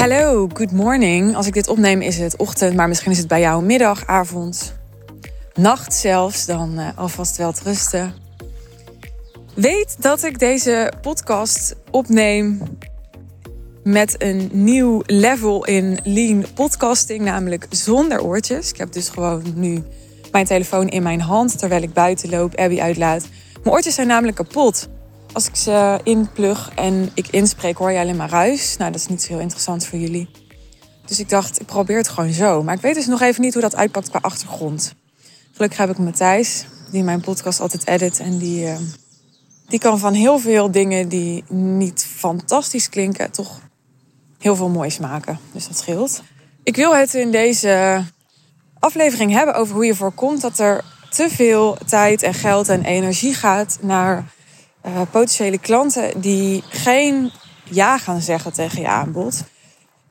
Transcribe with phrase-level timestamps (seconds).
[0.00, 1.36] Hallo, good morning.
[1.36, 4.74] Als ik dit opneem is het ochtend, maar misschien is het bij jou middag, avond,
[5.54, 6.46] nacht zelfs.
[6.46, 8.14] Dan uh, alvast wel te rusten.
[9.54, 12.62] Weet dat ik deze podcast opneem
[13.82, 18.70] met een nieuw level in lean podcasting, namelijk zonder oortjes.
[18.70, 19.82] Ik heb dus gewoon nu
[20.32, 23.28] mijn telefoon in mijn hand terwijl ik buiten loop, Abby uitlaat.
[23.62, 24.88] Mijn oortjes zijn namelijk kapot.
[25.32, 28.76] Als ik ze inplug en ik inspreek, hoor je alleen maar ruis.
[28.76, 30.28] Nou, dat is niet zo heel interessant voor jullie.
[31.04, 32.62] Dus ik dacht, ik probeer het gewoon zo.
[32.62, 34.94] Maar ik weet dus nog even niet hoe dat uitpakt qua achtergrond.
[35.52, 38.18] Gelukkig heb ik Matthijs, die mijn podcast altijd edit.
[38.18, 38.76] En die, uh,
[39.66, 43.60] die kan van heel veel dingen die niet fantastisch klinken, toch
[44.38, 45.38] heel veel moois maken.
[45.52, 46.22] Dus dat scheelt.
[46.62, 48.04] Ik wil het in deze
[48.78, 53.34] aflevering hebben over hoe je voorkomt dat er te veel tijd en geld en energie
[53.34, 54.24] gaat naar
[54.86, 57.32] uh, potentiële klanten die geen
[57.64, 59.42] ja gaan zeggen tegen je aanbod.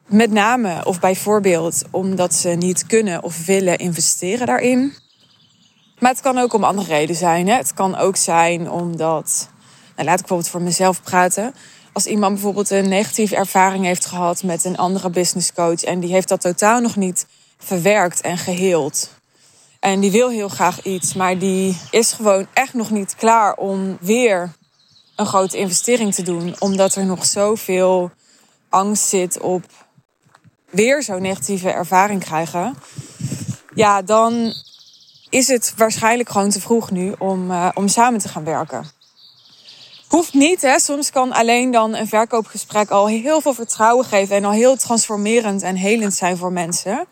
[0.06, 4.94] Met name of bijvoorbeeld omdat ze niet kunnen of willen investeren daarin.
[6.00, 7.48] Maar het kan ook om andere redenen zijn.
[7.48, 7.56] Hè?
[7.56, 9.50] Het kan ook zijn omdat,
[9.96, 11.54] nou, laat ik bijvoorbeeld voor mezelf praten.
[11.94, 16.12] Als iemand bijvoorbeeld een negatieve ervaring heeft gehad met een andere business coach en die
[16.12, 17.26] heeft dat totaal nog niet
[17.58, 19.10] verwerkt en geheeld.
[19.80, 23.98] En die wil heel graag iets, maar die is gewoon echt nog niet klaar om
[24.02, 24.52] weer
[25.20, 26.56] een grote investering te doen.
[26.60, 28.12] Omdat er nog zoveel
[28.70, 29.64] angst zit op
[30.70, 32.76] weer zo'n negatieve ervaring krijgen.
[33.74, 34.54] Ja, dan
[35.30, 38.92] is het waarschijnlijk gewoon te vroeg nu om, uh, om samen te gaan werken.
[40.08, 40.80] Hoeft niet, hè.
[40.80, 45.62] Soms kan alleen dan een verkoopgesprek al heel veel vertrouwen geven en al heel transformerend
[45.62, 47.08] en helend zijn voor mensen.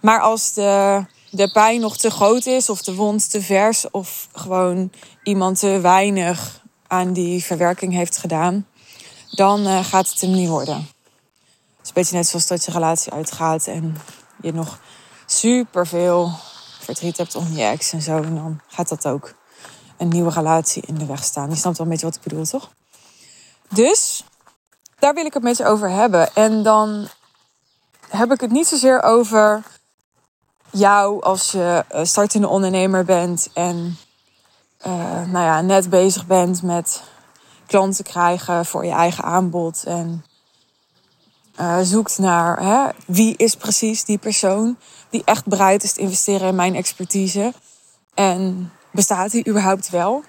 [0.00, 4.28] Maar als de, de pijn nog te groot is, of de wond te vers, of
[4.32, 4.90] gewoon
[5.22, 8.66] iemand te weinig aan die verwerking heeft gedaan,
[9.30, 10.76] dan uh, gaat het hem niet worden.
[10.76, 13.96] Het is een beetje net zoals dat je relatie uitgaat en
[14.42, 14.80] je nog
[15.26, 16.32] super veel
[16.80, 18.16] verdriet hebt om je ex en zo.
[18.16, 19.34] En dan gaat dat ook
[19.96, 21.50] een nieuwe relatie in de weg staan.
[21.50, 22.70] Je snapt wel een beetje wat ik bedoel, toch?
[23.68, 24.24] Dus
[24.98, 26.34] daar wil ik het met je over hebben.
[26.34, 27.08] En dan
[28.08, 29.62] heb ik het niet zozeer over
[30.70, 33.98] jou als je eh, startende ondernemer bent en
[35.30, 37.02] nou ja, net bezig bent met
[37.66, 40.24] klanten krijgen voor je eigen aanbod en
[41.60, 44.76] uh, zoekt naar hè, wie is precies die persoon
[45.10, 47.52] die echt bereid is te investeren in mijn expertise
[48.14, 50.24] en bestaat die überhaupt wel?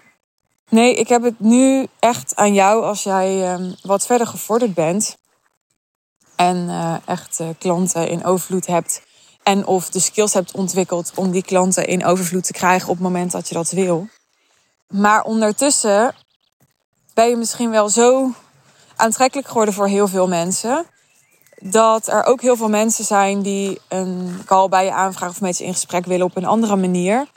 [0.69, 5.17] Nee, ik heb het nu echt aan jou als jij um, wat verder gevorderd bent
[6.35, 9.01] en uh, echt klanten in overvloed hebt
[9.43, 13.03] en of de skills hebt ontwikkeld om die klanten in overvloed te krijgen op het
[13.03, 14.07] moment dat je dat wil.
[14.87, 16.15] Maar ondertussen
[17.13, 18.33] ben je misschien wel zo
[18.95, 20.85] aantrekkelijk geworden voor heel veel mensen.
[21.59, 25.57] Dat er ook heel veel mensen zijn die een call bij je aanvragen of met
[25.57, 27.27] je in gesprek willen op een andere manier.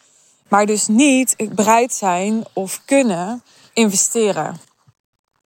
[0.48, 3.42] Maar dus niet bereid zijn of kunnen
[3.72, 4.60] investeren.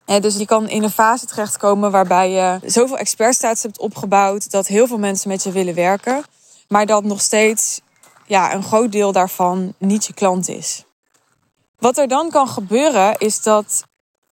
[0.05, 4.67] En dus je kan in een fase terechtkomen waarbij je zoveel expertstatus hebt opgebouwd dat
[4.67, 6.23] heel veel mensen met je willen werken.
[6.67, 7.81] Maar dat nog steeds
[8.27, 10.83] ja, een groot deel daarvan niet je klant is.
[11.79, 13.83] Wat er dan kan gebeuren is dat.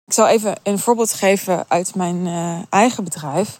[0.05, 3.59] Ik zal even een voorbeeld geven uit mijn uh, eigen bedrijf.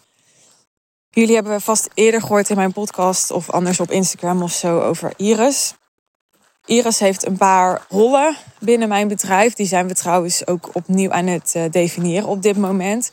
[1.10, 5.14] Jullie hebben vast eerder gehoord in mijn podcast of anders op Instagram of zo over
[5.16, 5.74] Iris.
[6.66, 9.54] Iris heeft een paar rollen binnen mijn bedrijf.
[9.54, 13.12] Die zijn we trouwens ook opnieuw aan het uh, definiëren op dit moment.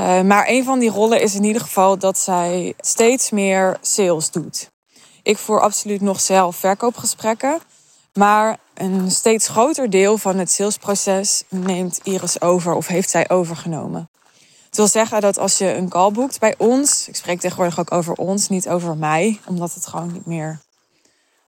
[0.00, 4.30] Uh, maar een van die rollen is in ieder geval dat zij steeds meer sales
[4.30, 4.70] doet.
[5.22, 7.60] Ik voer absoluut nog zelf verkoopgesprekken.
[8.14, 14.08] Maar een steeds groter deel van het salesproces neemt Iris over of heeft zij overgenomen.
[14.66, 17.92] Het wil zeggen dat als je een call boekt bij ons, ik spreek tegenwoordig ook
[17.92, 20.60] over ons, niet over mij, omdat het gewoon niet meer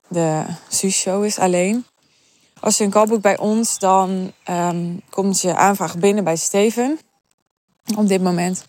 [0.08, 1.84] de Suus-show is alleen.
[2.60, 6.99] Als je een call boekt bij ons, dan um, komt je aanvraag binnen bij Steven
[7.96, 8.64] op dit moment.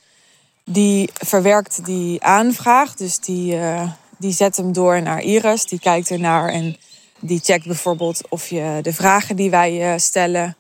[0.66, 6.10] Die verwerkt die aanvraag, dus die, uh, die zet hem door naar Iris, die kijkt
[6.10, 6.76] ernaar en
[7.22, 10.56] die checkt bijvoorbeeld of je de vragen die wij stellen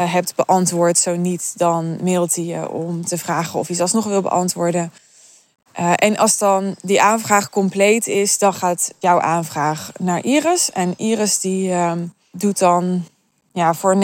[0.00, 0.98] uh, hebt beantwoord.
[0.98, 4.92] Zo niet, dan mailt hij je om te vragen of je ze alsnog wil beantwoorden.
[5.80, 10.70] Uh, en als dan die aanvraag compleet is, dan gaat jouw aanvraag naar Iris.
[10.72, 11.92] En Iris die uh,
[12.32, 13.04] doet dan
[13.52, 13.98] ja, voor 90%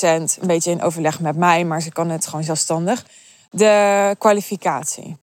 [0.00, 3.06] een beetje in overleg met mij, maar ze kan het gewoon zelfstandig.
[3.50, 5.16] De kwalificatie.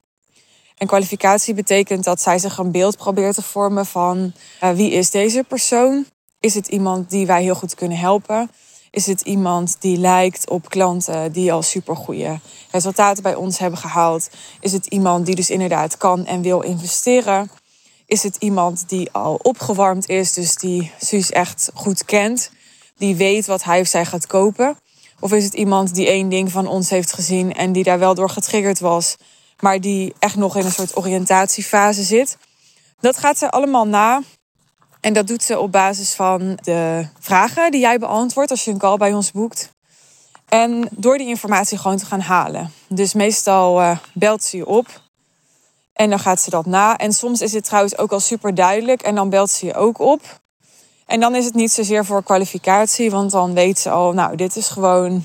[0.76, 4.32] En kwalificatie betekent dat zij zich een beeld probeert te vormen van
[4.62, 6.06] uh, wie is deze persoon?
[6.40, 8.50] Is het iemand die wij heel goed kunnen helpen?
[8.90, 12.38] Is het iemand die lijkt op klanten die al super goede
[12.70, 14.30] resultaten bij ons hebben gehaald?
[14.60, 17.50] Is het iemand die dus inderdaad kan en wil investeren?
[18.06, 22.50] Is het iemand die al opgewarmd is, dus die Suus echt goed kent,
[22.96, 24.78] die weet wat hij of zij gaat kopen?
[25.20, 28.14] Of is het iemand die één ding van ons heeft gezien en die daar wel
[28.14, 29.16] door getriggerd was,
[29.60, 32.38] maar die echt nog in een soort oriëntatiefase zit?
[33.00, 34.22] Dat gaat ze allemaal na.
[35.00, 38.78] En dat doet ze op basis van de vragen die jij beantwoordt als je een
[38.78, 39.70] call bij ons boekt.
[40.48, 42.72] En door die informatie gewoon te gaan halen.
[42.88, 44.86] Dus meestal uh, belt ze je op.
[45.92, 46.96] En dan gaat ze dat na.
[46.96, 49.02] En soms is het trouwens ook al super duidelijk.
[49.02, 50.20] En dan belt ze je ook op.
[51.06, 53.10] En dan is het niet zozeer voor kwalificatie.
[53.10, 55.24] Want dan weet ze al, nou, dit is gewoon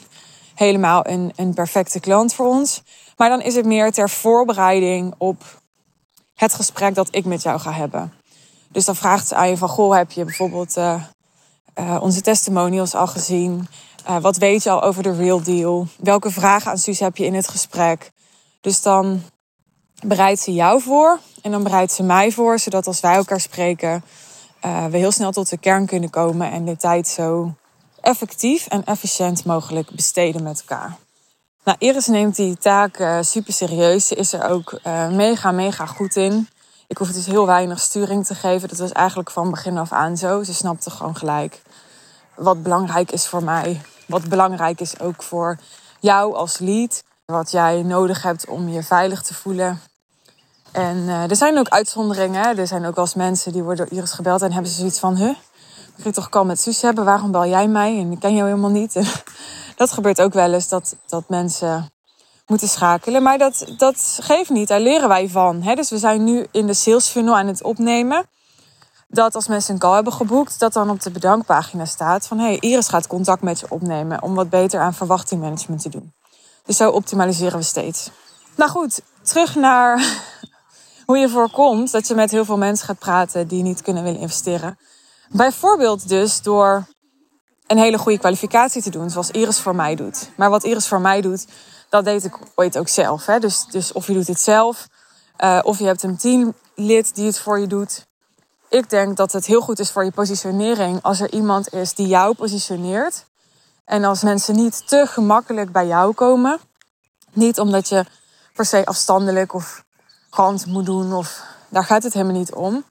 [0.56, 2.81] helemaal een, een perfecte klant voor ons.
[3.21, 5.62] Maar dan is het meer ter voorbereiding op
[6.35, 8.13] het gesprek dat ik met jou ga hebben.
[8.68, 11.03] Dus dan vraagt ze aan je van, goh, heb je bijvoorbeeld uh,
[11.79, 13.68] uh, onze testimonials al gezien?
[14.09, 15.88] Uh, wat weet je al over de real deal?
[15.97, 18.12] Welke vragen aan Suus heb je in het gesprek?
[18.62, 19.21] Dus dan
[20.06, 24.03] bereidt ze jou voor en dan bereidt ze mij voor, zodat als wij elkaar spreken,
[24.62, 27.53] we heel snel tot de kern kunnen komen en de tijd zo
[28.00, 30.97] effectief en efficiënt mogelijk besteden met elkaar.
[31.63, 34.07] Nou, Iris neemt die taak uh, super serieus.
[34.07, 36.47] Ze is er ook uh, mega, mega goed in.
[36.87, 38.69] Ik hoef dus heel weinig sturing te geven.
[38.69, 40.43] Dat was eigenlijk van begin af aan zo.
[40.43, 41.61] Ze snapte gewoon gelijk
[42.35, 43.81] wat belangrijk is voor mij.
[44.07, 45.57] Wat belangrijk is ook voor
[45.99, 47.03] jou als lead.
[47.25, 49.81] Wat jij nodig hebt om je veilig te voelen.
[50.71, 52.57] En uh, er zijn ook uitzonderingen.
[52.57, 55.15] Er zijn ook als mensen die worden door Iris gebeld en hebben ze zoiets van...
[55.15, 55.35] Huh,
[56.03, 57.05] ik toch kan met Suus hebben?
[57.05, 57.99] Waarom bel jij mij?
[57.99, 58.95] En ik ken jou helemaal niet.
[59.81, 61.92] dat gebeurt ook wel eens dat, dat mensen
[62.48, 63.24] moeten schakelen.
[63.24, 65.62] Maar dat, dat geeft niet, daar leren wij van.
[65.62, 65.74] Hè?
[65.74, 68.25] Dus we zijn nu in de sales funnel aan het opnemen.
[69.07, 72.57] Dat als mensen een call hebben geboekt, dat dan op de bedankpagina staat van hey,
[72.60, 76.13] Iris gaat contact met je opnemen om wat beter aan verwachtingmanagement te doen.
[76.66, 78.10] Dus zo optimaliseren we steeds.
[78.56, 80.22] Nou goed, terug naar
[81.06, 84.19] hoe je voorkomt dat je met heel veel mensen gaat praten die niet kunnen willen
[84.19, 84.78] investeren.
[85.30, 86.88] Bijvoorbeeld dus door
[87.71, 90.29] een hele goede kwalificatie te doen, zoals Iris voor mij doet.
[90.35, 91.47] Maar wat Iris voor mij doet,
[91.89, 93.25] dat deed ik ooit ook zelf.
[93.25, 93.39] Hè?
[93.39, 94.88] Dus, dus of je doet het zelf,
[95.44, 98.06] uh, of je hebt een teamlid die het voor je doet.
[98.69, 102.07] Ik denk dat het heel goed is voor je positionering als er iemand is die
[102.07, 103.25] jou positioneert.
[103.85, 106.59] En als mensen niet te gemakkelijk bij jou komen.
[107.33, 108.06] Niet omdat je
[108.53, 109.83] per se afstandelijk of
[110.29, 112.83] kant moet doen, of daar gaat het helemaal niet om.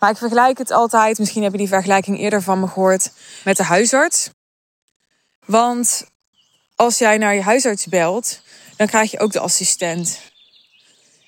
[0.00, 3.12] Maar ik vergelijk het altijd, misschien heb je die vergelijking eerder van me gehoord,
[3.44, 4.30] met de huisarts.
[5.46, 6.06] Want
[6.76, 8.40] als jij naar je huisarts belt,
[8.76, 10.20] dan krijg je ook de assistent.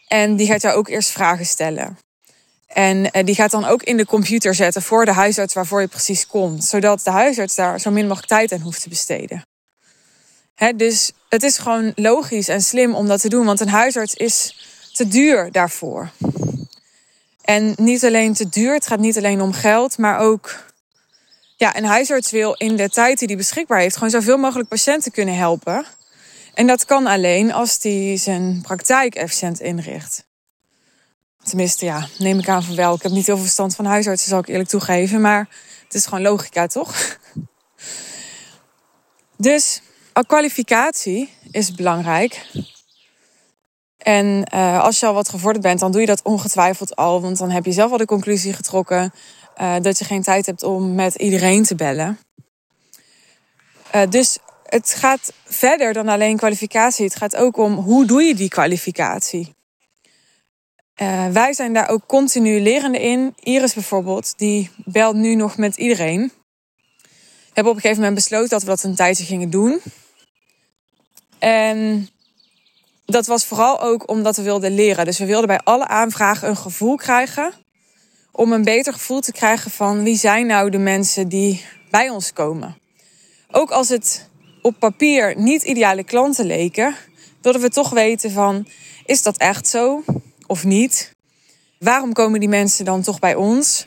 [0.08, 1.98] En die gaat jou ook eerst vragen stellen.
[2.66, 5.88] En eh, die gaat dan ook in de computer zetten voor de huisarts waarvoor je
[5.88, 6.64] precies komt.
[6.64, 9.42] Zodat de huisarts daar zo min mogelijk tijd aan hoeft te besteden.
[10.76, 13.46] Dus het is gewoon logisch en slim om dat te doen.
[13.46, 16.10] Want een huisarts is te duur daarvoor.
[17.42, 20.64] En niet alleen te duur, het gaat niet alleen om geld, maar ook
[21.56, 25.12] ja, een huisarts wil in de tijd die hij beschikbaar heeft gewoon zoveel mogelijk patiënten
[25.12, 25.84] kunnen helpen.
[26.54, 30.26] En dat kan alleen als hij zijn praktijk efficiënt inricht.
[31.42, 32.94] Tenminste, ja, neem ik aan van wel.
[32.94, 35.20] Ik heb niet heel veel verstand van huisartsen, zal ik eerlijk toegeven.
[35.20, 35.48] Maar
[35.84, 36.94] het is gewoon logica, toch?
[39.36, 39.80] Dus
[40.26, 42.46] kwalificatie is belangrijk.
[44.02, 47.20] En uh, als je al wat gevorderd bent, dan doe je dat ongetwijfeld al.
[47.20, 49.12] Want dan heb je zelf al de conclusie getrokken
[49.60, 52.18] uh, dat je geen tijd hebt om met iedereen te bellen.
[53.94, 57.04] Uh, dus het gaat verder dan alleen kwalificatie.
[57.04, 59.54] Het gaat ook om hoe doe je die kwalificatie.
[61.32, 63.34] wij zijn daar ook continu lerende in.
[63.40, 66.32] Iris bijvoorbeeld, die belt nu nog met iedereen.
[67.00, 69.80] We hebben op een gegeven moment besloten dat we dat een tijdje gingen doen.
[71.38, 72.08] En
[73.12, 75.04] dat was vooral ook omdat we wilden leren.
[75.04, 77.52] Dus we wilden bij alle aanvragen een gevoel krijgen.
[78.32, 82.32] Om een beter gevoel te krijgen van wie zijn nou de mensen die bij ons
[82.32, 82.76] komen.
[83.50, 84.28] Ook als het
[84.62, 86.94] op papier niet ideale klanten leken,
[87.42, 88.66] wilden we toch weten van
[89.06, 90.04] is dat echt zo
[90.46, 91.14] of niet?
[91.78, 93.86] Waarom komen die mensen dan toch bij ons?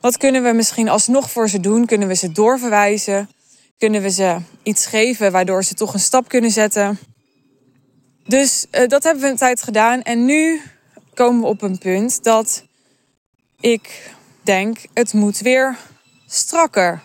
[0.00, 1.86] Wat kunnen we misschien alsnog voor ze doen?
[1.86, 3.30] Kunnen we ze doorverwijzen?
[3.78, 6.98] Kunnen we ze iets geven waardoor ze toch een stap kunnen zetten?
[8.26, 10.02] Dus uh, dat hebben we een tijd gedaan.
[10.02, 10.62] En nu
[11.14, 12.64] komen we op een punt dat
[13.60, 15.76] ik denk, het moet weer
[16.26, 17.02] strakker.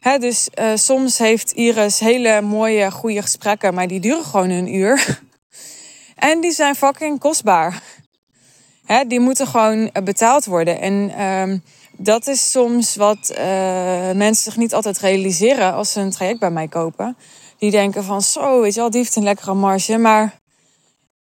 [0.00, 4.74] Hè, dus uh, soms heeft Iris hele mooie, goede gesprekken, maar die duren gewoon een
[4.74, 5.20] uur.
[6.30, 7.82] en die zijn fucking kostbaar.
[8.84, 10.80] Hè, die moeten gewoon betaald worden.
[10.80, 11.58] En uh,
[11.92, 13.32] dat is soms wat
[14.14, 17.16] mensen zich niet altijd realiseren als ze een traject bij mij kopen.
[17.58, 19.98] Die denken van zo, weet je wel, die heeft een lekkere marge.
[19.98, 20.38] Maar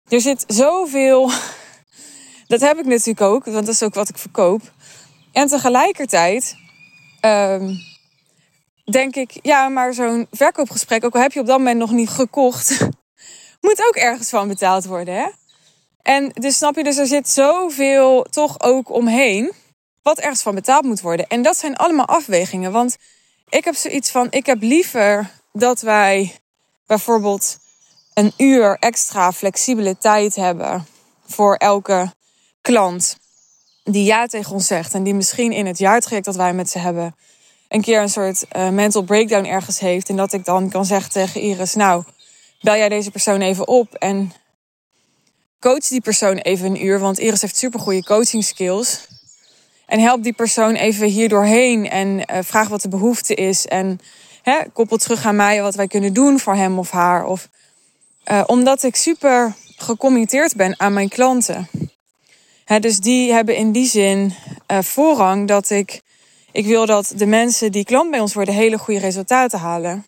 [0.07, 1.31] er zit zoveel.
[2.47, 4.61] Dat heb ik natuurlijk ook, want dat is ook wat ik verkoop.
[5.31, 6.55] En tegelijkertijd
[7.21, 7.77] um,
[8.91, 12.09] denk ik, ja, maar zo'n verkoopgesprek, ook al heb je op dat moment nog niet
[12.09, 12.87] gekocht,
[13.61, 15.27] moet ook ergens van betaald worden, hè?
[16.01, 19.51] En dus snap je, dus er zit zoveel toch ook omheen,
[20.01, 21.27] wat ergens van betaald moet worden.
[21.27, 22.97] En dat zijn allemaal afwegingen, want
[23.49, 26.39] ik heb zoiets van, ik heb liever dat wij
[26.85, 27.57] bijvoorbeeld
[28.13, 30.87] een uur extra flexibele tijd hebben
[31.27, 32.13] voor elke
[32.61, 33.17] klant
[33.83, 36.79] die ja tegen ons zegt en die misschien in het jaartraject dat wij met ze
[36.79, 37.15] hebben
[37.67, 41.11] een keer een soort uh, mental breakdown ergens heeft en dat ik dan kan zeggen
[41.11, 42.03] tegen Iris, nou,
[42.61, 44.33] bel jij deze persoon even op en
[45.59, 49.07] coach die persoon even een uur, want Iris heeft super goede coaching skills.
[49.85, 53.99] En help die persoon even hier doorheen en uh, vraag wat de behoefte is en
[54.45, 57.25] hè, koppel terug aan mij wat wij kunnen doen voor hem of haar.
[57.25, 57.49] Of,
[58.31, 61.69] uh, omdat ik super gecommitteerd ben aan mijn klanten.
[62.65, 64.33] Hè, dus die hebben in die zin
[64.71, 66.01] uh, voorrang dat ik,
[66.51, 70.05] ik wil dat de mensen die klant bij ons worden hele goede resultaten halen.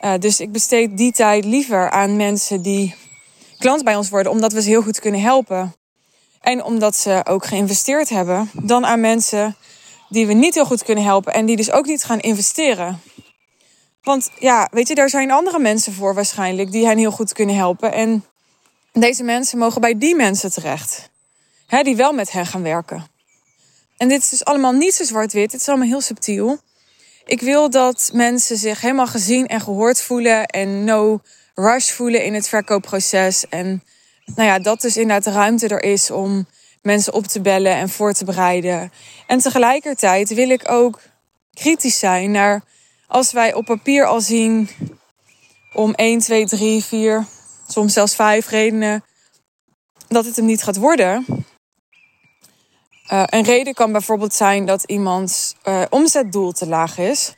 [0.00, 2.94] Uh, dus ik besteed die tijd liever aan mensen die
[3.58, 5.74] klant bij ons worden, omdat we ze heel goed kunnen helpen.
[6.40, 9.56] En omdat ze ook geïnvesteerd hebben, dan aan mensen
[10.08, 13.00] die we niet heel goed kunnen helpen en die dus ook niet gaan investeren.
[14.02, 17.56] Want ja, weet je, daar zijn andere mensen voor waarschijnlijk die hen heel goed kunnen
[17.56, 17.92] helpen.
[17.92, 18.24] En
[18.92, 21.10] deze mensen mogen bij die mensen terecht.
[21.66, 23.06] Hè, die wel met hen gaan werken.
[23.96, 25.52] En dit is dus allemaal niet zo zwart-wit.
[25.52, 26.58] Het is allemaal heel subtiel.
[27.24, 30.46] Ik wil dat mensen zich helemaal gezien en gehoord voelen.
[30.46, 31.20] En no
[31.54, 33.48] rush voelen in het verkoopproces.
[33.48, 33.82] En
[34.34, 36.46] nou ja, dat dus inderdaad de ruimte er is om
[36.82, 38.92] mensen op te bellen en voor te bereiden.
[39.26, 41.00] En tegelijkertijd wil ik ook
[41.54, 42.62] kritisch zijn naar
[43.12, 44.68] als wij op papier al zien
[45.72, 47.26] om 1, 2, 3, 4,
[47.68, 49.04] soms zelfs 5 redenen
[50.08, 51.26] dat het hem niet gaat worden.
[53.12, 57.34] Uh, een reden kan bijvoorbeeld zijn dat iemands uh, omzetdoel te laag is.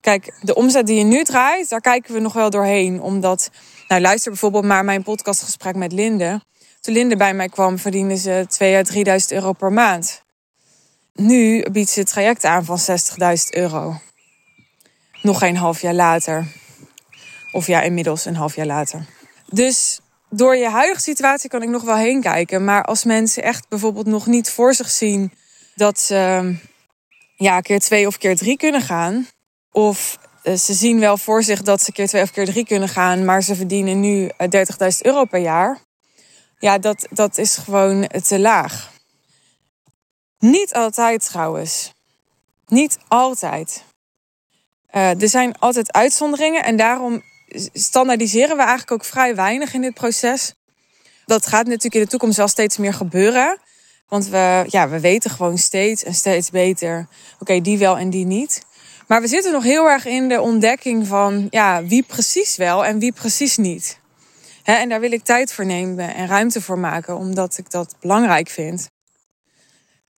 [0.00, 3.00] Kijk, de omzet die je nu draait, daar kijken we nog wel doorheen.
[3.00, 3.50] Omdat,
[3.88, 6.40] nou luister bijvoorbeeld maar mijn podcastgesprek met Linde.
[6.80, 10.22] Toen Linde bij mij kwam, verdiende ze 2 à 3000 euro per maand.
[11.14, 12.86] Nu biedt ze het traject aan van 60.000
[13.50, 14.00] euro
[15.22, 16.46] nog geen half jaar later.
[17.52, 19.06] Of ja, inmiddels een half jaar later.
[19.46, 20.00] Dus
[20.30, 22.64] door je huidige situatie kan ik nog wel heen kijken.
[22.64, 25.32] Maar als mensen echt bijvoorbeeld nog niet voor zich zien
[25.74, 26.54] dat ze
[27.36, 29.26] ja, keer twee of keer drie kunnen gaan.
[29.72, 32.88] Of eh, ze zien wel voor zich dat ze keer twee of keer drie kunnen
[32.88, 34.36] gaan, maar ze verdienen nu 30.000
[34.78, 35.78] eh, euro per jaar.
[36.58, 38.90] Ja, dat, dat is gewoon te laag.
[40.38, 41.92] Niet altijd trouwens.
[42.66, 43.84] Niet altijd.
[44.94, 47.22] Uh, er zijn altijd uitzonderingen en daarom
[47.72, 50.54] standaardiseren we eigenlijk ook vrij weinig in dit proces.
[51.26, 53.58] Dat gaat natuurlijk in de toekomst wel steeds meer gebeuren.
[54.08, 58.26] Want we, ja, we weten gewoon steeds en steeds beter, oké, die wel en die
[58.26, 58.62] niet.
[59.06, 62.98] Maar we zitten nog heel erg in de ontdekking van ja, wie precies wel en
[62.98, 63.98] wie precies niet.
[64.64, 68.48] En daar wil ik tijd voor nemen en ruimte voor maken, omdat ik dat belangrijk
[68.48, 68.88] vind.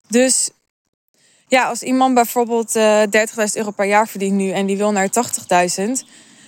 [0.07, 0.49] Dus
[1.47, 4.91] ja, als iemand bijvoorbeeld uh, eh, 30.000 euro per jaar verdient nu en die wil
[4.91, 5.09] naar
[5.79, 5.91] 80.000.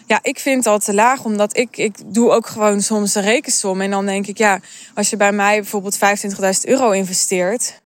[0.08, 3.82] Ja, ik vind dat te laag, omdat ik, ik doe ook gewoon soms een rekensom.
[3.82, 4.60] En dan denk ik, ja,
[4.94, 6.02] als je bij mij bijvoorbeeld 25.000
[6.62, 7.82] euro investeert,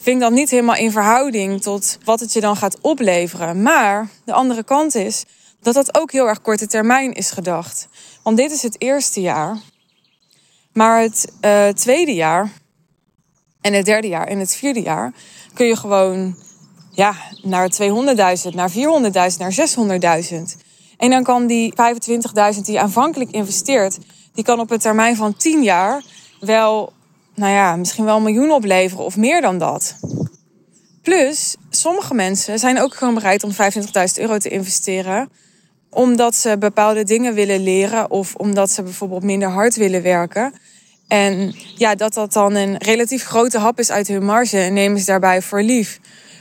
[0.00, 3.62] vind ik dat niet helemaal in verhouding tot wat het je dan gaat opleveren.
[3.62, 5.24] Maar de andere kant is
[5.60, 7.88] dat dat ook heel erg korte termijn is gedacht.
[8.22, 9.58] Want dit is het eerste jaar.
[10.72, 12.50] Maar het uh, tweede jaar
[13.60, 15.12] en het derde jaar en het vierde jaar
[15.54, 16.36] kun je gewoon
[16.90, 18.76] ja, naar 200.000, naar 400.000,
[19.38, 19.54] naar
[20.30, 20.36] 600.000.
[20.96, 21.74] En dan kan die
[22.54, 23.98] 25.000 die je aanvankelijk investeert,
[24.34, 26.02] die kan op een termijn van 10 jaar
[26.40, 26.92] wel,
[27.34, 29.96] nou ja, misschien wel een miljoen opleveren of meer dan dat.
[31.02, 33.58] Plus, sommige mensen zijn ook gewoon bereid om 25.000
[34.14, 35.30] euro te investeren
[35.90, 40.52] omdat ze bepaalde dingen willen leren of omdat ze bijvoorbeeld minder hard willen werken.
[41.10, 45.04] En ja, dat dat dan een relatief grote hap is uit hun marge, nemen ze
[45.04, 46.00] daarbij voor lief.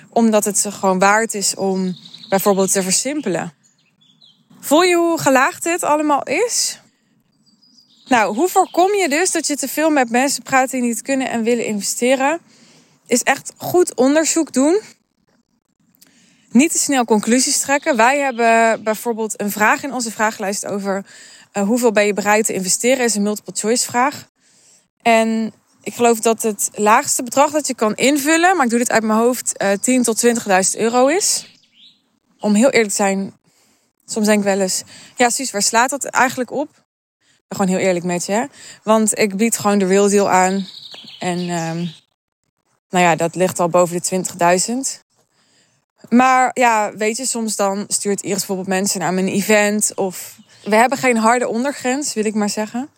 [0.09, 1.95] Omdat het ze gewoon waard is om
[2.29, 3.53] bijvoorbeeld te versimpelen.
[4.59, 6.79] Voel je hoe gelaagd dit allemaal is?
[8.05, 11.29] Nou, hoe voorkom je dus dat je te veel met mensen praat die niet kunnen
[11.29, 12.39] en willen investeren?
[13.07, 14.81] Is echt goed onderzoek doen.
[16.51, 17.95] Niet te snel conclusies trekken.
[17.95, 21.05] Wij hebben bijvoorbeeld een vraag in onze vragenlijst over
[21.53, 23.05] uh, hoeveel ben je bereid te investeren?
[23.05, 24.28] Is een multiple choice vraag.
[25.01, 25.53] En
[25.83, 29.03] ik geloof dat het laagste bedrag dat je kan invullen, maar ik doe dit uit
[29.03, 31.57] mijn hoofd, uh, 10 tot 20.000 euro is.
[32.39, 33.33] Om heel eerlijk te zijn,
[34.05, 34.83] soms denk ik wel eens,
[35.15, 36.69] ja, Suus, waar slaat dat eigenlijk op?
[37.17, 38.45] Ik ben gewoon heel eerlijk met je, hè?
[38.83, 40.67] want ik bied gewoon de real deal aan.
[41.19, 41.91] En um,
[42.89, 44.23] nou ja, dat ligt al boven de
[44.95, 45.07] 20.000.
[46.09, 49.91] Maar ja, weet je, soms dan stuurt Iris bijvoorbeeld mensen naar mijn event.
[49.95, 52.89] Of we hebben geen harde ondergrens, wil ik maar zeggen.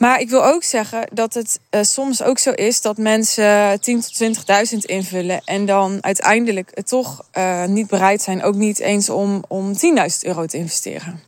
[0.00, 3.84] Maar ik wil ook zeggen dat het uh, soms ook zo is dat mensen 10.000
[3.84, 5.42] tot 20.000 invullen.
[5.44, 9.80] En dan uiteindelijk toch uh, niet bereid zijn, ook niet eens om, om 10.000
[10.20, 11.20] euro te investeren.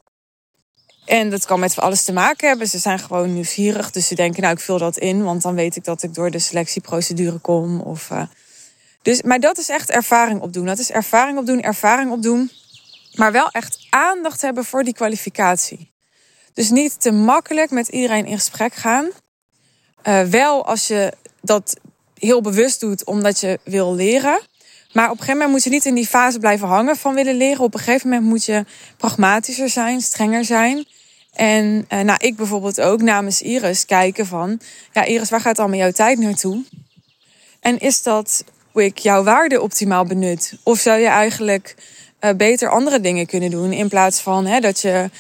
[1.05, 2.69] En dat kan met alles te maken hebben.
[2.69, 3.91] Ze zijn gewoon nieuwsgierig.
[3.91, 5.25] Dus ze denken, nou, ik vul dat in.
[5.25, 7.81] Want dan weet ik dat ik door de selectieprocedure kom.
[7.81, 8.23] Of, uh...
[9.03, 10.67] dus, maar dat is echt ervaring opdoen.
[10.67, 12.51] Dat is ervaring opdoen, ervaring opdoen.
[13.15, 15.92] Maar wel echt aandacht hebben voor die kwalificatie.
[16.55, 19.09] Dus niet te makkelijk met iedereen in gesprek gaan.
[20.09, 21.77] Uh, wel als je dat
[22.15, 24.41] heel bewust doet omdat je wil leren.
[24.93, 27.35] Maar op een gegeven moment moet je niet in die fase blijven hangen van willen
[27.37, 27.65] leren.
[27.65, 28.65] Op een gegeven moment moet je
[28.97, 30.87] pragmatischer zijn, strenger zijn.
[31.33, 34.61] En uh, nou, ik bijvoorbeeld ook namens Iris kijken van...
[34.93, 36.65] Ja, Iris, waar gaat met jouw tijd naartoe?
[37.61, 40.55] En is dat hoe ik jouw waarde optimaal benut?
[40.63, 41.75] Of zou je eigenlijk
[42.21, 43.73] uh, beter andere dingen kunnen doen...
[43.73, 45.11] in plaats van hè, dat je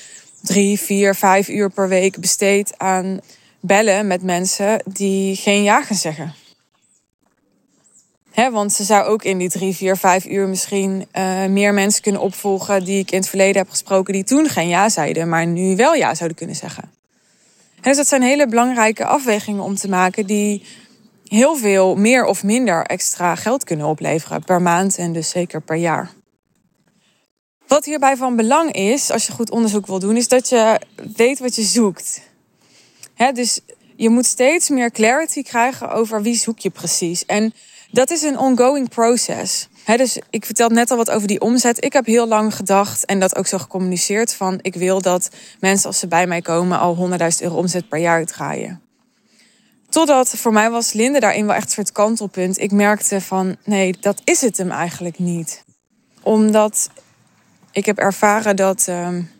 [0.42, 3.20] drie, vier, vijf uur per week besteedt aan
[3.60, 6.34] bellen met mensen die geen ja gaan zeggen?
[8.30, 12.02] He, want ze zou ook in die drie, vier, vijf uur misschien uh, meer mensen
[12.02, 15.46] kunnen opvolgen die ik in het verleden heb gesproken, die toen geen ja zeiden, maar
[15.46, 16.90] nu wel ja zouden kunnen zeggen.
[17.80, 20.62] Dus dat zijn hele belangrijke afwegingen om te maken die
[21.26, 25.76] heel veel meer of minder extra geld kunnen opleveren per maand en dus zeker per
[25.76, 26.10] jaar.
[27.72, 30.80] Wat hierbij van belang is, als je goed onderzoek wil doen, is dat je
[31.16, 32.20] weet wat je zoekt.
[33.14, 33.60] He, dus
[33.96, 37.26] je moet steeds meer clarity krijgen over wie zoek je precies.
[37.26, 37.54] En
[37.90, 39.68] dat is een ongoing process.
[39.86, 41.84] dus ik vertelde net al wat over die omzet.
[41.84, 45.86] Ik heb heel lang gedacht en dat ook zo gecommuniceerd van ik wil dat mensen
[45.86, 48.82] als ze bij mij komen al 100.000 euro omzet per jaar draaien.
[49.88, 52.58] Totdat voor mij was Linde daarin wel echt een soort kantelpunt.
[52.58, 55.64] Ik merkte van nee, dat is het hem eigenlijk niet.
[56.22, 56.88] Omdat
[57.72, 59.30] ik heb ervaren dat, um,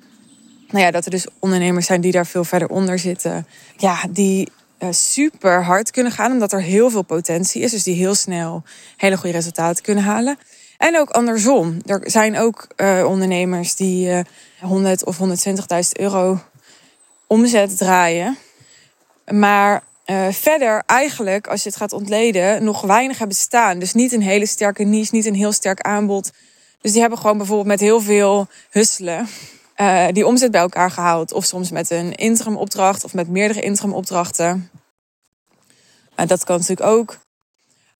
[0.69, 3.47] nou ja, dat er dus ondernemers zijn die daar veel verder onder zitten.
[3.77, 7.71] Ja, die uh, super hard kunnen gaan, omdat er heel veel potentie is.
[7.71, 8.63] Dus die heel snel
[8.97, 10.39] hele goede resultaten kunnen halen.
[10.79, 11.79] En ook andersom.
[11.87, 14.21] Er zijn ook uh, ondernemers die uh,
[14.61, 15.25] 100 of 120.000
[15.93, 16.41] euro
[17.27, 18.37] omzet draaien.
[19.31, 19.83] Maar
[20.31, 23.79] verder eigenlijk, als je het gaat ontleden, nog weinig hebben staan.
[23.79, 26.31] Dus niet een hele sterke niche, niet een heel sterk aanbod.
[26.83, 29.29] Dus die hebben gewoon bijvoorbeeld met heel veel husselen
[29.77, 31.33] uh, die omzet bij elkaar gehaald.
[31.33, 34.71] Of soms met een interim opdracht of met meerdere interim opdrachten.
[36.27, 37.19] Dat kan natuurlijk ook.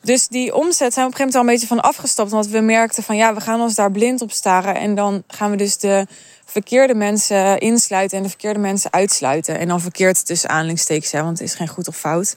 [0.03, 2.31] Dus die omzet zijn we op een gegeven moment al een beetje van afgestapt.
[2.31, 4.75] Want we merkten van ja, we gaan ons daar blind op staren.
[4.75, 6.07] En dan gaan we dus de
[6.45, 9.59] verkeerde mensen insluiten en de verkeerde mensen uitsluiten.
[9.59, 12.37] En dan verkeerd tussen aanhalingstekens, want het is geen goed of fout.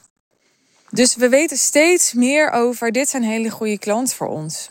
[0.90, 4.70] Dus we weten steeds meer over, dit zijn hele goede klanten voor ons.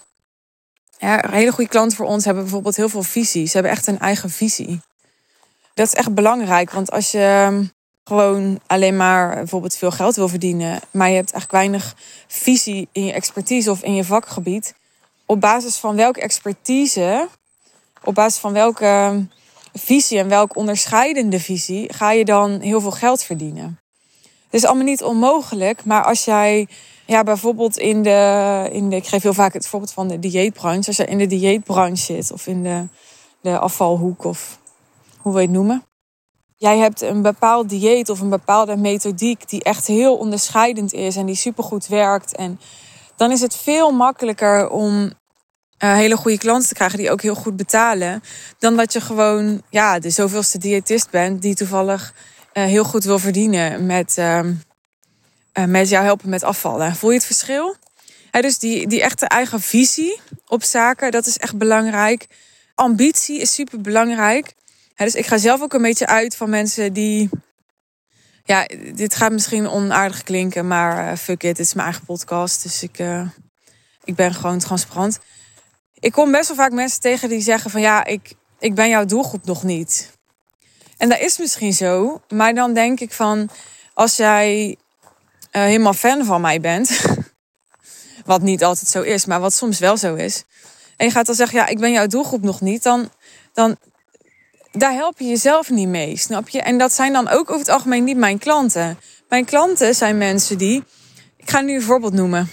[0.97, 3.45] Ja, hele goede klanten voor ons hebben bijvoorbeeld heel veel visie.
[3.45, 4.81] Ze hebben echt een eigen visie.
[5.73, 7.63] Dat is echt belangrijk, want als je ehm,
[8.03, 11.95] gewoon alleen maar bijvoorbeeld veel geld wil verdienen, maar je hebt eigenlijk weinig
[12.27, 14.75] visie in je expertise of in je vakgebied,
[15.25, 17.27] op basis van welke expertise,
[18.03, 19.25] op basis van welke
[19.73, 23.79] visie en welke onderscheidende visie ga je dan heel veel geld verdienen?
[24.55, 26.67] Is allemaal niet onmogelijk, maar als jij
[27.05, 28.95] ja, bijvoorbeeld in de, in de.
[28.95, 30.87] Ik geef heel vaak het voorbeeld van de dieetbranche.
[30.87, 32.87] Als je in de dieetbranche zit of in de,
[33.41, 34.59] de afvalhoek of
[35.17, 35.83] hoe wil je het noemen.
[36.55, 41.25] Jij hebt een bepaald dieet of een bepaalde methodiek die echt heel onderscheidend is en
[41.25, 42.35] die supergoed werkt.
[42.35, 42.59] En
[43.15, 45.09] dan is het veel makkelijker om uh,
[45.93, 48.23] hele goede klanten te krijgen die ook heel goed betalen.
[48.59, 52.13] Dan dat je gewoon ja, de zoveelste diëtist bent die toevallig
[52.63, 54.17] heel goed wil verdienen met.
[54.17, 54.39] Uh,
[55.57, 56.95] uh, met jou helpen met afvallen.
[56.95, 57.75] Voel je het verschil?
[58.31, 62.27] dus die, die echte eigen visie op zaken, dat is echt belangrijk.
[62.73, 64.53] Ambitie is super belangrijk.
[64.95, 67.29] dus ik ga zelf ook een beetje uit van mensen die.
[68.43, 72.63] Ja, dit gaat misschien onaardig klinken, maar uh, fuck it, het is mijn eigen podcast.
[72.63, 72.99] Dus ik,
[74.03, 75.19] ik ben gewoon transparant.
[75.99, 79.05] Ik kom best wel vaak mensen tegen die zeggen van ja, ik, ik ben jouw
[79.05, 80.14] doelgroep nog niet.
[80.97, 83.49] En dat is misschien zo, maar dan denk ik van
[83.93, 87.01] als jij uh, helemaal fan van mij bent.
[88.25, 90.43] wat niet altijd zo is, maar wat soms wel zo is.
[90.97, 92.83] En je gaat dan zeggen, ja, ik ben jouw doelgroep nog niet.
[92.83, 93.09] Dan,
[93.53, 93.77] dan
[94.71, 96.61] daar help je jezelf niet mee, snap je?
[96.61, 98.99] En dat zijn dan ook over het algemeen niet mijn klanten.
[99.29, 100.83] Mijn klanten zijn mensen die.
[101.37, 102.49] Ik ga nu een voorbeeld noemen.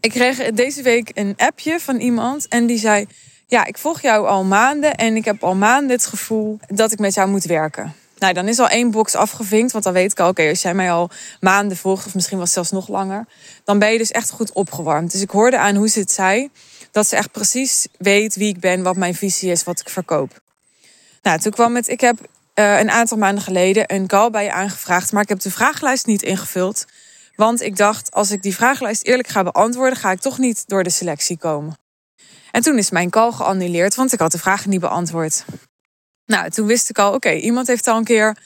[0.00, 3.06] Ik kreeg deze week een appje van iemand en die zei:
[3.52, 6.98] Ja, ik volg jou al maanden en ik heb al maanden het gevoel dat ik
[6.98, 7.94] met jou moet werken.
[8.18, 10.74] Nou, dan is al één box afgevinkt, want dan weet ik al, oké, als jij
[10.74, 11.10] mij al
[11.40, 13.26] maanden volgt, of misschien was zelfs nog langer,
[13.64, 15.12] dan ben je dus echt goed opgewarmd.
[15.12, 16.50] Dus ik hoorde aan hoe ze het zei,
[16.90, 20.40] dat ze echt precies weet wie ik ben, wat mijn visie is, wat ik verkoop.
[21.22, 22.18] Nou, toen kwam het, ik heb
[22.54, 26.06] uh, een aantal maanden geleden een call bij je aangevraagd, maar ik heb de vragenlijst
[26.06, 26.84] niet ingevuld.
[27.36, 30.82] Want ik dacht, als ik die vragenlijst eerlijk ga beantwoorden, ga ik toch niet door
[30.82, 31.80] de selectie komen.
[32.50, 35.44] En toen is mijn call geannuleerd, want ik had de vragen niet beantwoord.
[36.26, 38.36] Nou, toen wist ik al, oké, iemand heeft al een keer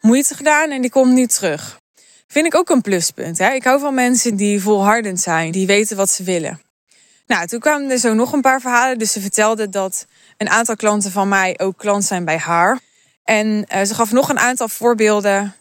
[0.00, 1.80] moeite gedaan en die komt nu terug.
[2.26, 3.38] Vind ik ook een pluspunt.
[3.38, 3.52] Hè?
[3.52, 6.60] Ik hou van mensen die volhardend zijn, die weten wat ze willen.
[7.26, 8.98] Nou, toen kwamen er zo nog een paar verhalen.
[8.98, 10.06] Dus ze vertelde dat
[10.36, 12.78] een aantal klanten van mij ook klant zijn bij haar.
[13.24, 15.54] En uh, ze gaf nog een aantal voorbeelden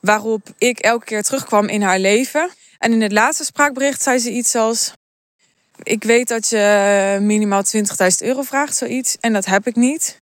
[0.00, 2.50] waarop ik elke keer terugkwam in haar leven.
[2.78, 4.92] En in het laatste spraakbericht zei ze iets als:
[5.82, 7.82] Ik weet dat je minimaal 20.000
[8.18, 9.16] euro vraagt, zoiets.
[9.20, 10.20] En dat heb ik niet.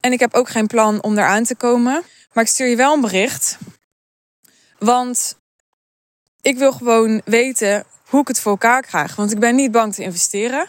[0.00, 2.02] En ik heb ook geen plan om eraan te komen.
[2.32, 3.58] Maar ik stuur je wel een bericht.
[4.78, 5.36] Want
[6.40, 9.16] ik wil gewoon weten hoe ik het voor elkaar krijg.
[9.16, 10.66] Want ik ben niet bang te investeren.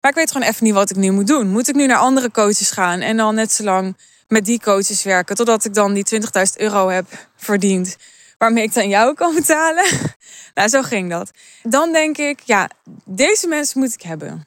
[0.00, 1.48] Maar ik weet gewoon even niet wat ik nu moet doen.
[1.48, 3.96] Moet ik nu naar andere coaches gaan en dan net zo lang
[4.28, 5.36] met die coaches werken.
[5.36, 6.22] Totdat ik dan die 20.000
[6.56, 7.96] euro heb verdiend.
[8.38, 9.84] Waarmee ik dan jou kan betalen.
[10.54, 11.30] nou, zo ging dat.
[11.62, 12.70] Dan denk ik, ja,
[13.04, 14.46] deze mensen moet ik hebben.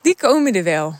[0.00, 0.94] Die komen er wel.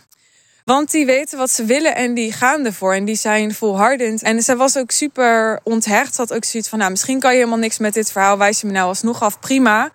[0.64, 2.94] Want die weten wat ze willen en die gaan ervoor.
[2.94, 4.22] En die zijn volhardend.
[4.22, 6.14] En zij was ook super onthecht.
[6.14, 8.38] Ze had ook zoiets van, nou, misschien kan je helemaal niks met dit verhaal.
[8.38, 9.90] Wijs je me nou alsnog af, prima.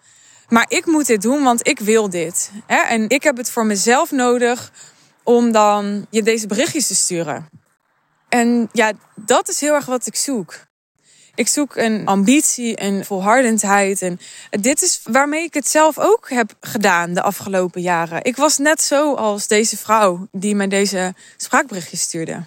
[0.47, 2.51] Maar ik moet dit doen, want ik wil dit.
[2.67, 4.71] En ik heb het voor mezelf nodig
[5.23, 7.49] om dan je deze berichtjes te sturen.
[8.29, 10.53] En ja, dat is heel erg wat ik zoek.
[11.41, 14.01] Ik zoek een ambitie en volhardendheid.
[14.01, 18.23] En dit is waarmee ik het zelf ook heb gedaan de afgelopen jaren.
[18.23, 22.43] Ik was net zo als deze vrouw die mij deze spraakberichtjes stuurde.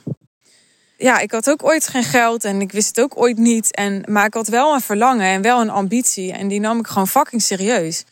[0.97, 3.75] Ja, ik had ook ooit geen geld en ik wist het ook ooit niet.
[3.75, 6.33] En, maar ik had wel een verlangen en wel een ambitie.
[6.33, 8.05] En die nam ik gewoon fucking serieus.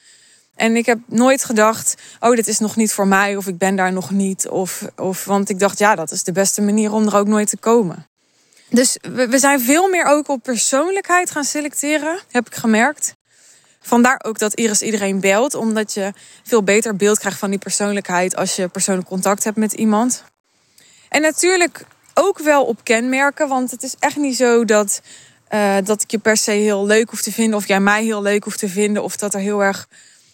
[0.55, 3.77] En ik heb nooit gedacht, oh, dit is nog niet voor mij of ik ben
[3.77, 4.49] daar nog niet.
[4.49, 7.49] Of, of, want ik dacht, ja, dat is de beste manier om er ook nooit
[7.49, 8.07] te komen.
[8.73, 13.15] Dus we, zijn veel meer ook op persoonlijkheid gaan selecteren, heb ik gemerkt.
[13.81, 18.37] Vandaar ook dat Iris iedereen belt, omdat je veel beter beeld krijgt van die persoonlijkheid
[18.37, 20.25] als je persoonlijk contact hebt met iemand.
[21.09, 25.01] En natuurlijk ook wel op kenmerken, want het is echt niet zo dat,
[25.51, 28.23] uh, dat ik je per se heel leuk hoef te vinden, of jij mij heel
[28.23, 29.89] leuk hoeft te vinden, of dat er heel erg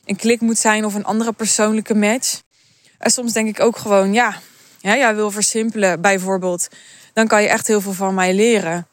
[0.04, 2.40] een klik moet zijn of een andere persoonlijke match.
[2.98, 4.40] En soms denk ik ook gewoon, ja,
[4.80, 6.68] ja jij wil versimpelen bijvoorbeeld.
[7.18, 8.86] Dan kan je echt heel veel van mij leren.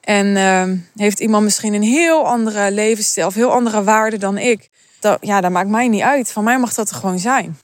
[0.00, 4.68] En uh, heeft iemand misschien een heel andere levensstijl of heel andere waarden dan ik.
[5.00, 6.32] Dat, ja, dat maakt mij niet uit.
[6.32, 7.58] Van mij mag dat er gewoon zijn.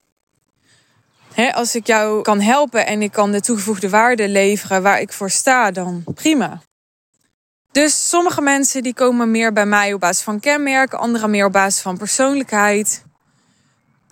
[1.53, 5.31] als ik jou kan helpen en ik kan de toegevoegde waarde leveren waar ik voor
[5.31, 6.61] sta, dan prima.
[7.71, 11.53] Dus sommige mensen die komen meer bij mij op basis van kenmerken, andere meer op
[11.53, 13.05] basis van persoonlijkheid.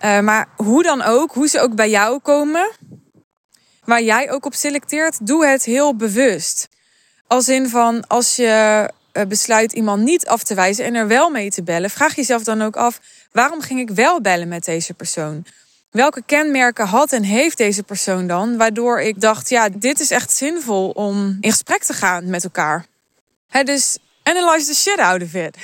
[0.05, 2.71] Uh, maar hoe dan ook, hoe ze ook bij jou komen,
[3.91, 6.69] waar jij ook op selecteert, doe het heel bewust.
[7.27, 11.29] Als in van als je eh, besluit iemand niet af te wijzen en er wel
[11.29, 12.99] mee te bellen, vraag jezelf dan ook af:
[13.31, 15.45] waarom ging ik wel bellen met deze persoon?
[15.89, 20.31] Welke kenmerken had en heeft deze persoon dan, waardoor ik dacht: ja, dit is echt
[20.31, 22.85] zinvol om in gesprek te gaan met elkaar?
[23.47, 25.57] He, dus analyze the shit out of it.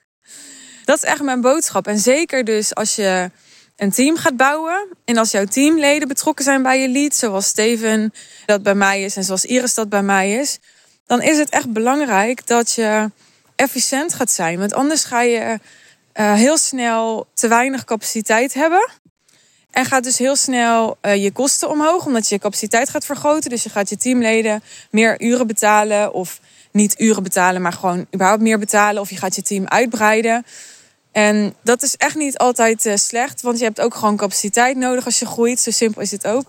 [0.84, 1.86] Dat is echt mijn boodschap.
[1.86, 3.30] En zeker dus als je
[3.76, 4.86] een team gaat bouwen.
[5.04, 8.12] En als jouw teamleden betrokken zijn bij je lead, zoals Steven
[8.46, 10.58] dat bij mij is en zoals Iris dat bij mij is.
[11.06, 13.10] Dan is het echt belangrijk dat je
[13.56, 14.58] efficiënt gaat zijn.
[14.58, 15.58] Want anders ga je
[16.14, 18.90] uh, heel snel te weinig capaciteit hebben.
[19.70, 23.50] En gaat dus heel snel uh, je kosten omhoog, omdat je je capaciteit gaat vergroten.
[23.50, 26.40] Dus je gaat je teamleden meer uren betalen of
[26.72, 29.02] niet uren betalen, maar gewoon überhaupt meer betalen.
[29.02, 30.44] Of je gaat je team uitbreiden.
[31.16, 35.04] En dat is echt niet altijd uh, slecht, want je hebt ook gewoon capaciteit nodig
[35.04, 35.60] als je groeit.
[35.60, 36.44] Zo simpel is het ook.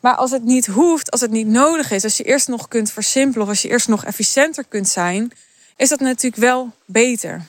[0.00, 2.92] Maar als het niet hoeft, als het niet nodig is, als je eerst nog kunt
[2.92, 5.32] versimpelen of als je eerst nog efficiënter kunt zijn,
[5.76, 7.42] is dat natuurlijk wel beter.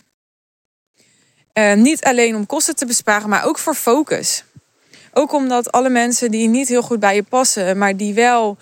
[1.53, 4.43] Uh, niet alleen om kosten te besparen, maar ook voor focus.
[5.13, 8.57] Ook omdat alle mensen die niet heel goed bij je passen, maar die wel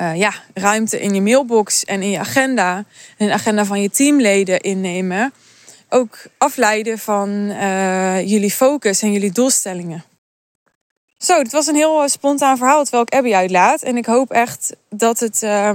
[0.00, 2.84] uh, ja, ruimte in je mailbox en in je agenda
[3.16, 5.32] en de agenda van je teamleden innemen,
[5.88, 10.04] ook afleiden van uh, jullie focus en jullie doelstellingen.
[11.18, 13.82] Zo, dit was een heel eh, spontaan verhaal terwijl ik Abby uitlaat.
[13.82, 15.70] En ik hoop echt dat het uh,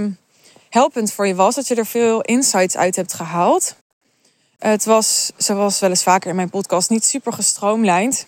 [0.69, 3.75] helpend voor je was, dat je er veel insights uit hebt gehaald.
[4.57, 8.25] Het was, zoals wel eens vaker in mijn podcast, niet super gestroomlijnd.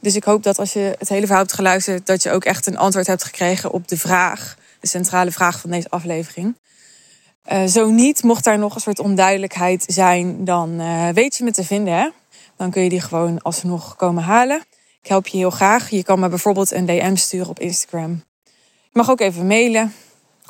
[0.00, 2.66] Dus ik hoop dat als je het hele verhaal hebt geluisterd, dat je ook echt
[2.66, 6.56] een antwoord hebt gekregen op de vraag, de centrale vraag van deze aflevering.
[7.52, 11.50] Uh, zo niet, mocht daar nog een soort onduidelijkheid zijn, dan uh, weet je me
[11.50, 11.94] te vinden.
[11.94, 12.08] Hè?
[12.56, 14.64] Dan kun je die gewoon alsnog komen halen.
[15.02, 15.90] Ik help je heel graag.
[15.90, 18.24] Je kan me bijvoorbeeld een DM sturen op Instagram.
[18.82, 19.94] Je mag ook even mailen.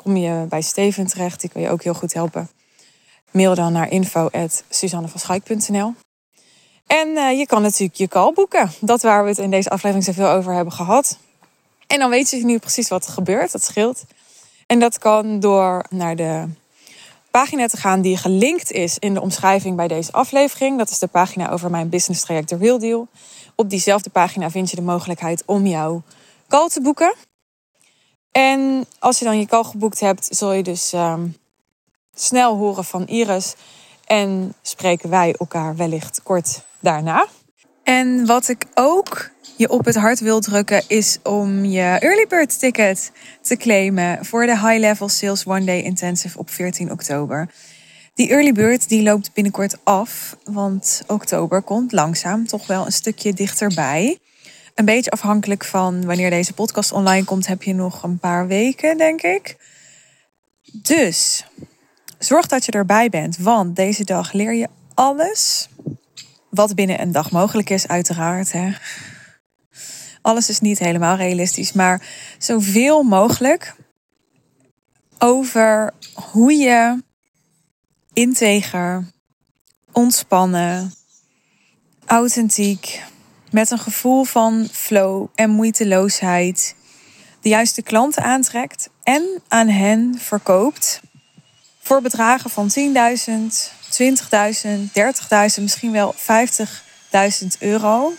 [0.03, 2.49] Kom je bij Steven terecht, die kan je ook heel goed helpen.
[3.31, 5.93] Mail dan naar info.suzannevanschaik.nl
[6.87, 8.71] En uh, je kan natuurlijk je call boeken.
[8.79, 11.17] Dat waar we het in deze aflevering zoveel over hebben gehad.
[11.87, 13.51] En dan weet je nu precies wat er gebeurt.
[13.51, 14.03] Dat scheelt.
[14.67, 16.47] En dat kan door naar de
[17.37, 20.77] pagina te gaan die gelinkt is in de omschrijving bij deze aflevering.
[20.77, 23.07] Dat is de pagina over mijn business traject The Real Deal.
[23.55, 26.01] Op diezelfde pagina vind je de mogelijkheid om jouw
[26.47, 27.15] call te boeken.
[28.31, 31.37] En als je dan je call geboekt hebt, zul je dus um,
[32.15, 33.55] snel horen van Iris.
[34.05, 37.27] En spreken wij elkaar wellicht kort daarna.
[37.83, 42.59] En wat ik ook je op het hart wil drukken, is om je early bird
[42.59, 47.49] ticket te claimen voor de High Level Sales One Day Intensive op 14 oktober.
[48.13, 53.33] Die early bird die loopt binnenkort af, want oktober komt langzaam toch wel een stukje
[53.33, 54.17] dichterbij.
[54.75, 58.97] Een beetje afhankelijk van wanneer deze podcast online komt, heb je nog een paar weken,
[58.97, 59.55] denk ik.
[60.71, 61.45] Dus
[62.19, 65.69] zorg dat je erbij bent, want deze dag leer je alles
[66.49, 68.51] wat binnen een dag mogelijk is, uiteraard.
[68.51, 68.71] Hè.
[70.27, 72.01] Alles is niet helemaal realistisch, maar
[72.37, 73.75] zoveel mogelijk
[75.17, 77.03] over hoe je
[78.13, 79.11] integer,
[79.91, 80.93] ontspannen,
[82.05, 83.03] authentiek,
[83.51, 86.75] met een gevoel van flow en moeiteloosheid
[87.41, 91.01] de juiste klanten aantrekt en aan hen verkoopt
[91.79, 92.83] voor bedragen van 10.000,
[93.91, 94.69] 20.000,
[95.57, 98.13] 30.000, misschien wel 50.000 euro.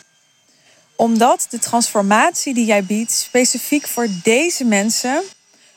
[0.98, 5.22] Omdat de transformatie die jij biedt specifiek voor deze mensen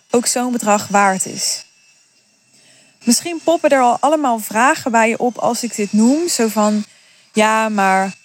[0.09, 1.65] ook zo'n bedrag waard is.
[3.03, 6.27] Misschien poppen er al allemaal vragen bij je op als ik dit noem.
[6.27, 6.83] Zo van,
[7.33, 8.15] ja, maar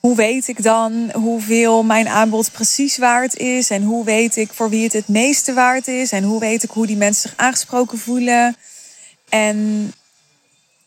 [0.00, 3.70] hoe weet ik dan hoeveel mijn aanbod precies waard is?
[3.70, 6.12] En hoe weet ik voor wie het het meeste waard is?
[6.12, 8.56] En hoe weet ik hoe die mensen zich aangesproken voelen?
[9.28, 9.92] En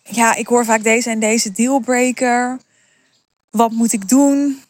[0.03, 2.59] ja, ik hoor vaak deze en deze dealbreaker.
[3.49, 4.61] Wat moet ik doen?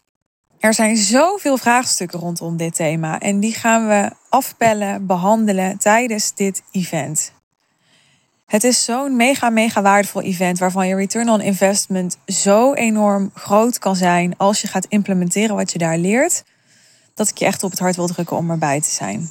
[0.59, 6.63] Er zijn zoveel vraagstukken rondom dit thema en die gaan we afpellen, behandelen tijdens dit
[6.71, 7.31] event.
[8.45, 13.79] Het is zo'n mega, mega waardevol event waarvan je return on investment zo enorm groot
[13.79, 16.43] kan zijn als je gaat implementeren wat je daar leert,
[17.13, 19.29] dat ik je echt op het hart wil drukken om erbij te zijn.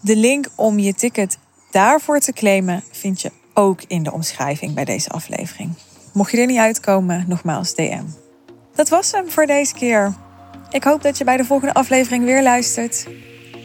[0.00, 1.38] De link om je ticket
[1.70, 5.74] daarvoor te claimen vind je ook in de omschrijving bij deze aflevering.
[6.12, 8.04] Mocht je er niet uitkomen, nogmaals DM.
[8.74, 10.14] Dat was hem voor deze keer.
[10.70, 13.06] Ik hoop dat je bij de volgende aflevering weer luistert.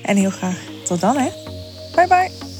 [0.03, 1.29] En heel graag tot dan hè.
[1.95, 2.54] Bye bye.